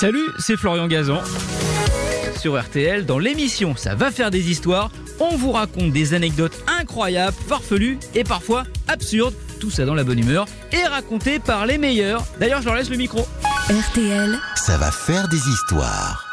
[0.00, 1.20] Salut, c'est Florian Gazan.
[2.38, 7.36] Sur RTL, dans l'émission Ça va faire des histoires, on vous raconte des anecdotes incroyables,
[7.46, 12.24] farfelues et parfois absurdes, tout ça dans la bonne humeur, et raconté par les meilleurs.
[12.40, 13.28] D'ailleurs, je leur laisse le micro.
[13.68, 16.26] RTL, Ça va faire des histoires.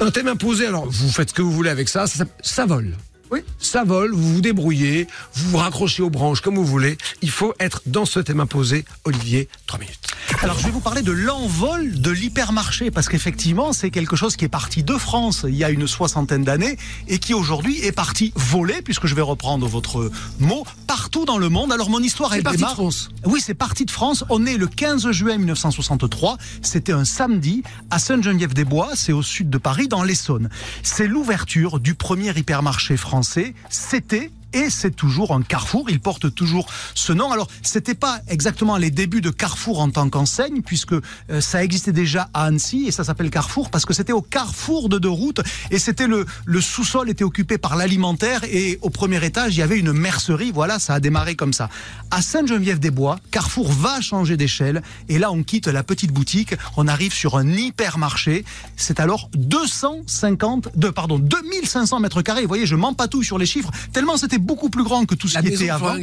[0.00, 2.94] Un thème imposé, alors vous faites ce que vous voulez avec ça, ça, ça vole.
[3.30, 6.98] Oui, ça vole, vous vous débrouillez, vous vous raccrochez aux branches comme vous voulez.
[7.22, 8.84] Il faut être dans ce thème imposé.
[9.06, 10.09] Olivier, 3 minutes.
[10.42, 14.46] Alors je vais vous parler de l'envol de l'hypermarché parce qu'effectivement c'est quelque chose qui
[14.46, 16.78] est parti de France il y a une soixantaine d'années
[17.08, 21.50] et qui aujourd'hui est parti voler puisque je vais reprendre votre mot partout dans le
[21.50, 21.72] monde.
[21.72, 22.74] Alors mon histoire elle parti de démarre.
[22.74, 23.10] France.
[23.26, 24.24] Oui c'est parti de France.
[24.30, 26.38] On est le 15 juin 1963.
[26.62, 30.48] C'était un samedi à Sainte-Geneviève-des-Bois, c'est au sud de Paris dans l'Essonne.
[30.82, 33.54] C'est l'ouverture du premier hypermarché français.
[33.68, 35.90] C'était et c'est toujours un Carrefour.
[35.90, 37.30] Il porte toujours ce nom.
[37.32, 41.92] Alors, c'était pas exactement les débuts de Carrefour en tant qu'enseigne, puisque euh, ça existait
[41.92, 45.40] déjà à Annecy et ça s'appelle Carrefour parce que c'était au Carrefour de deux routes
[45.70, 49.62] et c'était le le sous-sol était occupé par l'alimentaire et au premier étage il y
[49.62, 50.52] avait une mercerie.
[50.52, 51.68] Voilà, ça a démarré comme ça.
[52.10, 57.12] À Sainte-Geneviève-des-Bois, Carrefour va changer d'échelle et là on quitte la petite boutique, on arrive
[57.12, 58.44] sur un hypermarché.
[58.76, 62.42] C'est alors 250, de, pardon, 2500 mètres carrés.
[62.42, 65.34] Vous voyez, je m'empatouille sur les chiffres tellement c'était beaucoup plus grand que tout ce
[65.34, 65.94] La qui était avant.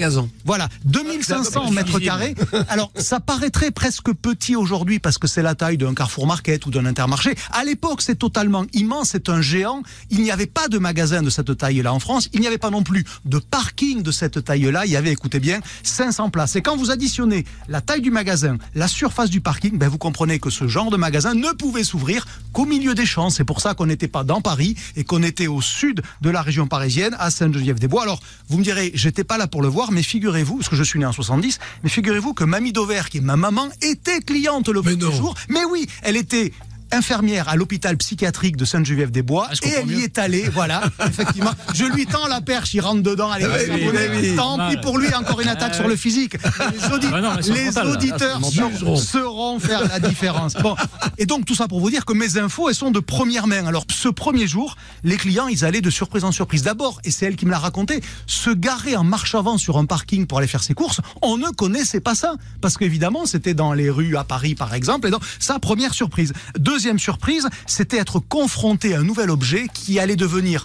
[0.46, 2.36] Voilà, 2500 mètres carrés.
[2.70, 6.72] Alors, ça paraîtrait presque petit aujourd'hui parce que c'est la taille d'un Carrefour Market ou
[6.72, 7.36] d'un Intermarché.
[7.52, 9.82] À l'époque, c'est totalement immense, c'est un géant.
[10.10, 12.30] Il n'y avait pas de magasin de cette taille-là en France.
[12.34, 14.86] Il n'y avait pas non plus de parking de cette taille-là.
[14.86, 16.56] Il y avait, écoutez bien, 500 places.
[16.56, 20.40] Et quand vous additionnez la taille du magasin, la surface du parking, ben vous comprenez
[20.40, 23.30] que ce genre de magasin ne pouvait s'ouvrir qu'au milieu des champs.
[23.30, 26.42] C'est pour ça qu'on n'était pas dans Paris et qu'on était au sud de la
[26.42, 28.04] région parisienne, à Sainte-Geneviève-des-Bois.
[28.04, 30.84] Alors, vous me direz, j'étais pas là pour le voir, mais figurez-vous, parce que je
[30.84, 34.70] suis né en 70, mais figurez-vous que Mamie Dover, qui est ma maman, était cliente
[34.70, 35.36] le premier jour.
[35.50, 36.54] Mais oui, elle était
[36.92, 41.52] infirmière à l'hôpital psychiatrique de Sainte-Geneviève-des-Bois Ah, et elle y est allée, voilà, effectivement.
[41.74, 44.30] Je lui tends la perche, il rentre dedans, allez, Ah oui, vous oui, abonnez.
[44.32, 46.38] oui, tant pis pour lui, encore une attaque sur le physique.
[46.72, 47.94] Les, audi- Ah non, mais c'est les mental, là.
[47.94, 48.98] auditeurs Ah, mental.
[48.98, 50.54] sauront- faire la différence.
[50.56, 50.76] Bon,
[51.18, 53.66] et donc tout ça pour vous dire que mes infos, elles sont de première main.
[53.66, 56.64] Alors ce premier jour, les clients, ils allaient de surprise en surprise.
[56.64, 59.86] D'abord, et c'est elle qui me l'a raconté, se garer en marche avant sur un
[59.86, 62.36] parking pour aller faire ses courses, on ne connaissait pas ça.
[62.62, 65.08] Parce qu'évidemment, c'était dans les rues à Paris, par exemple.
[65.08, 66.34] Et donc, ça, première surprise.
[66.78, 70.64] Deuxième surprise, c'était être confronté à un nouvel objet qui allait devenir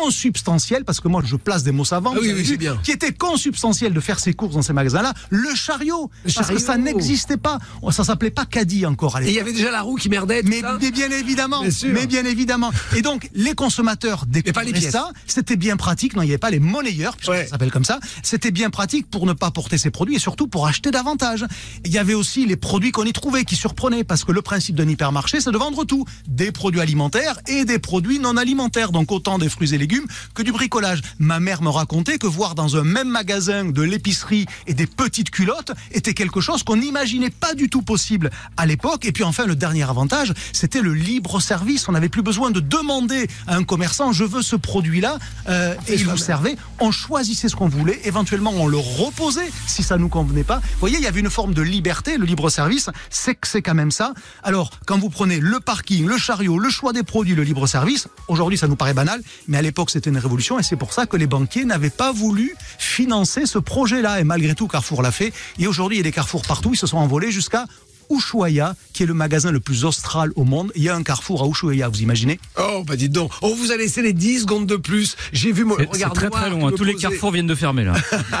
[0.00, 2.52] consubstantiel, parce que moi je place des mots savants, Ah oui, vous avez oui, vu,
[2.52, 2.78] c'est bien.
[2.82, 6.10] qui était consubstantiel de faire ses courses dans ces magasins-là, le chariot.
[6.24, 7.58] Le parce que ça n'existait pas.
[7.90, 10.42] Ça s'appelait pas caddie encore à Et il y avait déjà la roue qui merdait.
[10.42, 12.70] tout Mais, ça mais bien évidemment, Bien mais bien évidemment.
[12.96, 15.10] Et donc les consommateurs découvraient ça.
[15.26, 16.14] C'était bien pratique.
[16.16, 17.44] Non, il n'y avait pas les monnayeurs, puisque Ouais.
[17.44, 18.00] ça s'appelle comme ça.
[18.22, 21.44] C'était bien pratique pour ne pas porter ses produits et surtout pour acheter davantage.
[21.84, 24.76] Il y avait aussi les produits qu'on y trouvait qui surprenaient, parce que le principe
[24.76, 29.12] d'un hypermarché, c'est de vendre tout, des produits alimentaires et des produits non alimentaires, donc
[29.12, 29.89] autant des fruits et légumes
[30.34, 31.00] que du bricolage.
[31.18, 35.30] Ma mère me racontait que voir dans un même magasin de l'épicerie et des petites
[35.30, 39.04] culottes était quelque chose qu'on n'imaginait pas du tout possible à l'époque.
[39.04, 41.88] Et puis enfin, le dernier avantage, c'était le libre service.
[41.88, 45.18] On n'avait plus besoin de demander à un commerçant je veux ce produit-là
[45.48, 46.56] euh, et il vous servait.
[46.78, 48.00] On choisissait ce qu'on voulait.
[48.04, 50.56] Éventuellement, on le reposait si ça nous convenait pas.
[50.58, 52.18] Vous voyez, il y avait une forme de liberté.
[52.18, 54.12] Le libre service, c'est que c'est quand même ça.
[54.42, 58.08] Alors, quand vous prenez le parking, le chariot, le choix des produits, le libre service,
[58.28, 61.06] aujourd'hui ça nous paraît banal, mais à l'époque c'était une révolution et c'est pour ça
[61.06, 64.20] que les banquiers n'avaient pas voulu financer ce projet-là.
[64.20, 65.32] Et malgré tout, Carrefour l'a fait.
[65.58, 66.70] Et aujourd'hui, il y a des carrefours partout.
[66.74, 67.66] Ils se sont envolés jusqu'à
[68.10, 70.72] Ushuaia, qui est le magasin le plus austral au monde.
[70.74, 72.38] Il y a un carrefour à Ushuaia, vous imaginez?
[72.58, 73.30] Oh, bah dites donc.
[73.42, 75.16] On vous a laissé les 10 secondes de plus.
[75.32, 76.68] J'ai vu mon regard très noir très long.
[76.68, 76.72] hein.
[76.76, 77.94] Tous les carrefours viennent de fermer là.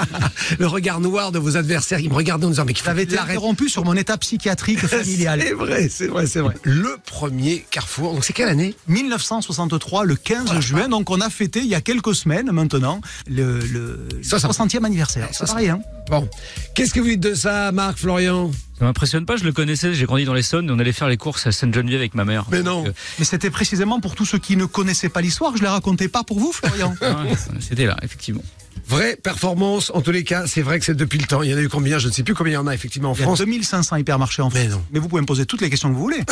[0.58, 2.00] le regard noir de vos adversaires.
[2.00, 4.16] Ils me regardaient en disant mais qu'il faut J'avais qu'il été interrompu sur mon état
[4.18, 5.40] psychiatrique familial.
[5.42, 6.54] C'est vrai, c'est vrai, c'est vrai.
[6.64, 8.12] Le premier carrefour.
[8.14, 8.74] Donc c'est quelle année?
[8.88, 13.58] 1963, le 15 juin, donc on a fêté il y a quelques semaines maintenant le,
[13.60, 14.50] le 60.
[14.50, 15.28] 60e anniversaire.
[15.32, 16.28] C'est pareil, hein Bon.
[16.74, 18.50] Qu'est-ce que vous dites de ça, Marc, Florian?
[18.80, 21.46] Ça m'impressionne pas, je le connaissais, j'ai grandi dans l'Essonne, on allait faire les courses
[21.46, 22.46] à Sainte-Geneviève avec ma mère.
[22.50, 22.78] Mais non.
[22.78, 25.66] Donc, euh, Mais c'était précisément pour tous ceux qui ne connaissaient pas l'histoire je ne
[25.66, 26.94] la racontais pas pour vous, Florian.
[27.02, 28.40] ouais, C'était là, effectivement.
[28.88, 31.42] Vraie performance, en tous les cas, c'est vrai que c'est depuis le temps.
[31.42, 32.74] Il y en a eu combien Je ne sais plus combien il y en a
[32.74, 33.40] effectivement en Il y a France.
[33.40, 34.62] 2500 hypermarchés en France.
[34.62, 34.82] Mais non.
[34.92, 36.24] Mais vous pouvez me poser toutes les questions que vous voulez.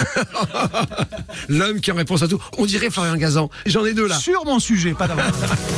[1.51, 2.41] L'homme qui en réponse à tout.
[2.57, 3.51] On dirait Florian Gazan.
[3.67, 4.17] J'en ai deux là.
[4.19, 5.35] Sur mon sujet, pas d'avance.